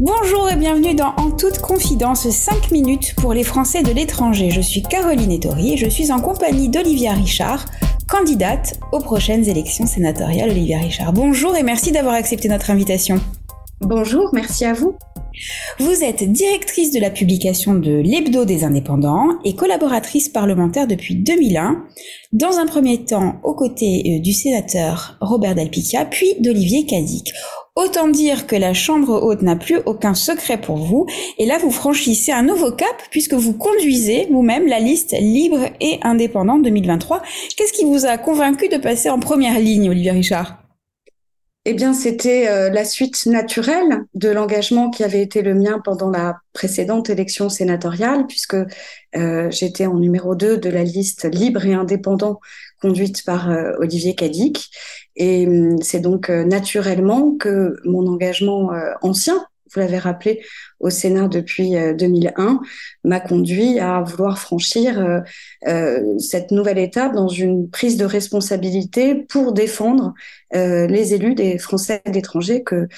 [0.00, 4.50] Bonjour et bienvenue dans En toute confidence 5 minutes pour les Français de l'étranger.
[4.50, 7.64] Je suis Caroline Ettori et je suis en compagnie d'Olivia Richard,
[8.06, 10.50] candidate aux prochaines élections sénatoriales.
[10.50, 13.18] Olivia Richard, bonjour et merci d'avoir accepté notre invitation.
[13.80, 14.96] Bonjour, merci à vous.
[15.78, 21.84] Vous êtes directrice de la publication de l'Hebdo des indépendants et collaboratrice parlementaire depuis 2001,
[22.34, 27.32] dans un premier temps aux côtés euh, du sénateur Robert Dalpicchia, puis d'Olivier Cadic.
[27.76, 31.06] Autant dire que la Chambre haute n'a plus aucun secret pour vous,
[31.36, 35.98] et là vous franchissez un nouveau cap puisque vous conduisez vous-même la liste libre et
[36.02, 37.22] indépendante 2023.
[37.54, 40.65] Qu'est-ce qui vous a convaincu de passer en première ligne, Olivier Richard?
[41.68, 46.10] Eh bien, c'était euh, la suite naturelle de l'engagement qui avait été le mien pendant
[46.10, 51.74] la précédente élection sénatoriale, puisque euh, j'étais en numéro 2 de la liste libre et
[51.74, 52.38] indépendant
[52.80, 54.70] conduite par euh, Olivier Cadic.
[55.16, 58.70] Et hum, c'est donc naturellement que mon engagement
[59.02, 60.42] ancien vous l'avez rappelé,
[60.80, 62.58] au Sénat depuis 2001, euh,
[63.04, 65.20] m'a conduit à vouloir franchir euh,
[65.66, 70.14] euh, cette nouvelle étape dans une prise de responsabilité pour défendre
[70.52, 72.88] les élus des Français d'étrangers que,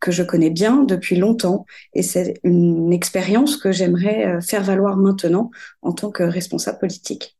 [0.00, 1.64] que je connais bien depuis longtemps.
[1.94, 5.50] Et c'est une expérience que j'aimerais faire valoir maintenant
[5.82, 7.38] en tant que responsable politique.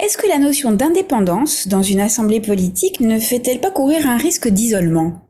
[0.00, 4.48] Est-ce que la notion d'indépendance dans une assemblée politique ne fait-elle pas courir un risque
[4.48, 5.25] d'isolement?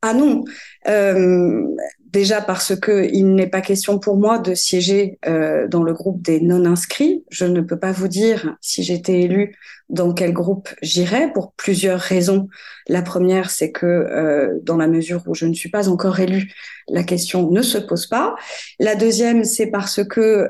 [0.00, 0.44] Ah non,
[0.86, 1.64] euh,
[2.04, 6.22] déjà parce que il n'est pas question pour moi de siéger euh, dans le groupe
[6.22, 7.24] des non inscrits.
[7.30, 9.56] Je ne peux pas vous dire si j'étais élue
[9.88, 12.48] dans quel groupe j'irais pour plusieurs raisons.
[12.86, 16.52] La première, c'est que euh, dans la mesure où je ne suis pas encore élue,
[16.86, 18.36] la question ne se pose pas.
[18.78, 20.48] La deuxième, c'est parce que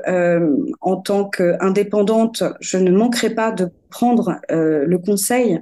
[0.79, 5.59] en tant qu'indépendante, je ne manquerai pas de prendre le conseil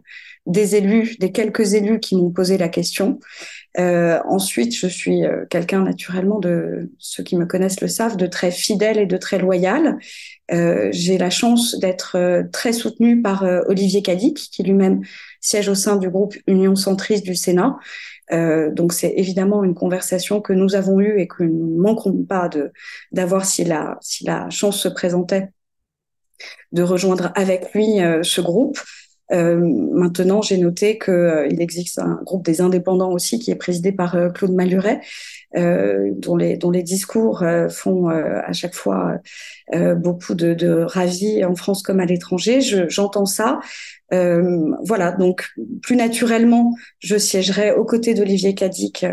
[0.48, 3.20] des élus, des quelques élus qui m'ont posé la question.
[3.80, 8.26] Euh, ensuite, je suis euh, quelqu'un naturellement de ceux qui me connaissent le savent, de
[8.26, 10.00] très fidèle et de très loyal.
[10.52, 15.02] Euh, J'ai la chance d'être euh, très soutenue par euh, Olivier Cadic, qui lui-même
[15.42, 17.78] siège au sein du groupe Union centriste du Sénat.
[18.32, 22.50] donc c'est évidemment une conversation que nous avons eue et que nous ne manquerons pas
[22.50, 22.72] de
[23.14, 25.50] d'avoir si la si la chance se présentait
[26.72, 28.78] de rejoindre avec lui ce groupe.
[29.32, 33.92] Euh, maintenant, j'ai noté qu'il euh, existe un groupe des indépendants aussi qui est présidé
[33.92, 35.02] par euh, Claude Maluret,
[35.56, 39.18] dont, les, dont les discours font à chaque fois
[39.96, 42.60] beaucoup de, de ravis en France comme à l'étranger.
[42.62, 43.60] J'entends ça.
[44.12, 45.50] voilà, donc
[45.82, 49.06] plus naturellement, je siégerai aux côtés d'Olivier Cadic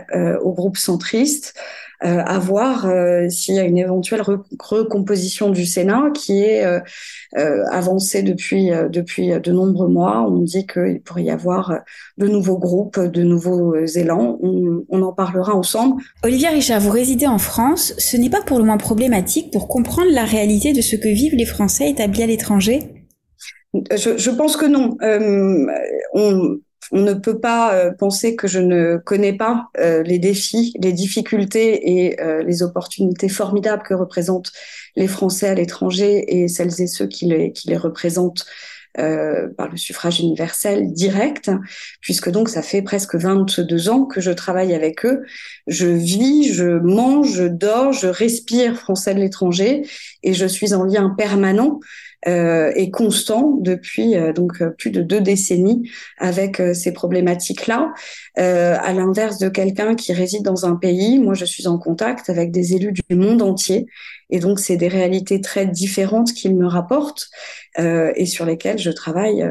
[0.43, 1.55] au groupe centriste.
[2.03, 4.23] Euh, à voir euh, s'il y a une éventuelle
[4.59, 10.27] recomposition du Sénat qui est euh, avancée depuis, depuis de nombreux mois.
[10.29, 11.79] On dit qu'il pourrait y avoir
[12.19, 14.39] de nouveaux groupes, de nouveaux élans.
[14.43, 16.03] On, on en parlera ensemble.
[16.25, 17.95] Olivier Richard, vous résidez en France.
[17.99, 21.37] Ce n'est pas pour le moins problématique pour comprendre la réalité de ce que vivent
[21.37, 23.05] les Français établis à l'étranger?
[23.97, 24.97] Je, je, pense que non.
[25.03, 25.67] Euh,
[26.13, 26.59] on,
[26.93, 30.93] on ne peut pas euh, penser que je ne connais pas euh, les défis, les
[30.93, 34.53] difficultés et euh, les opportunités formidables que représentent
[34.97, 38.47] les Français à l'étranger et celles et ceux qui les, qui les représentent
[38.97, 41.51] par le suffrage universel direct,
[42.01, 45.25] puisque donc ça fait presque 22 ans que je travaille avec eux.
[45.67, 49.83] Je vis, je mange, je dors, je respire français de l'étranger
[50.23, 51.81] et je suis en lien permanent
[52.27, 57.93] euh, est constant depuis euh, donc euh, plus de deux décennies avec ces problématiques-là.
[58.37, 62.51] à l'inverse de quelqu'un qui réside dans un pays, moi je suis en contact avec
[62.51, 63.87] des élus du monde entier
[64.31, 67.29] et donc c'est des réalités très différentes qu'ils me rapportent
[67.79, 69.45] et sur lesquelles je travaille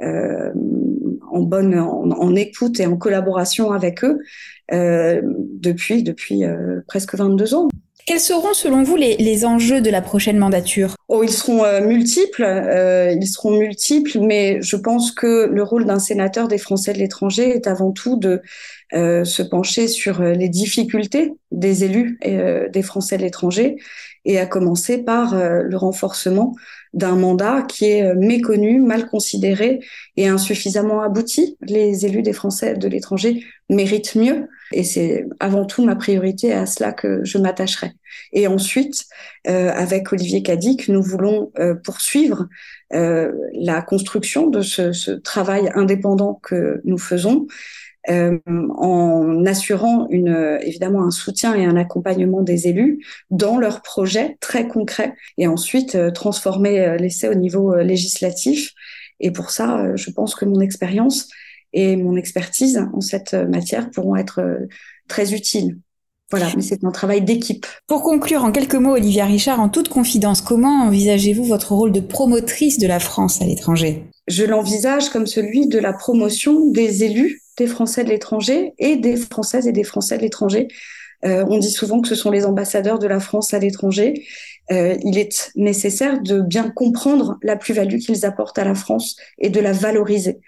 [0.00, 4.18] en bonne en, en, écoute et en collaboration avec eux
[4.72, 6.42] depuis depuis
[6.86, 7.68] presque 22 ans.
[8.08, 10.94] Quels seront selon vous les, enjeux de la prochaine mandature?
[11.08, 15.84] Oh, ils seront euh, multiples, euh, ils seront multiples, mais je pense que le rôle
[15.84, 18.40] d'un sénateur des Français de l'étranger est avant tout de
[18.94, 23.76] euh, se pencher sur les difficultés des élus des Français de l'étranger,
[24.28, 26.54] et à commencer par le renforcement
[26.94, 29.80] d'un mandat qui est méconnu, mal considéré
[30.16, 31.56] et insuffisamment abouti.
[31.62, 34.48] Les élus des Français de l'étranger méritent mieux.
[34.72, 37.92] Et c'est avant tout ma priorité à cela que je m'attacherai.
[38.32, 39.06] Et ensuite,
[39.48, 42.48] euh, avec Olivier Cadic, nous voulons euh, poursuivre
[42.92, 47.46] euh, la construction de ce, travail indépendant que nous faisons.
[48.08, 54.38] Euh, en assurant une, évidemment un soutien et un accompagnement des élus dans leurs projets
[54.40, 58.72] très concrets et ensuite euh, transformer l'essai au niveau législatif.
[59.20, 61.28] Et pour ça, je pense que mon expérience
[61.72, 64.40] et mon expertise en cette matière pourront être
[65.08, 65.78] très utiles.
[66.30, 67.66] voilà, mais c'est un travail d'équipe.
[67.88, 72.00] Pour conclure en quelques mots, Olivia Richard, en toute confidence, comment envisagez-vous votre rôle de
[72.00, 74.04] promotrice de la France à l'étranger?
[74.28, 79.16] Je l'envisage comme celui de la promotion des élus des Français de l'étranger et des
[79.16, 80.68] Françaises et des Français de l'étranger.
[81.24, 84.24] Euh, on dit souvent que ce sont les ambassadeurs de la France à l'étranger.
[84.70, 89.50] Euh, il est nécessaire de bien comprendre la plus-value qu'ils apportent à la France et
[89.50, 90.38] de la valoriser.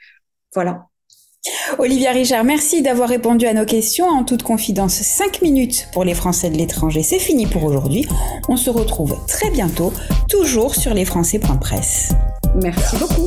[0.55, 0.87] Voilà.
[1.79, 4.95] Olivia Richard, merci d'avoir répondu à nos questions en toute confidence.
[4.95, 8.07] 5 minutes pour les Français de l'étranger, c'est fini pour aujourd'hui.
[8.49, 9.93] On se retrouve très bientôt,
[10.29, 12.11] toujours sur lesfrançais.press.
[12.62, 13.27] Merci beaucoup.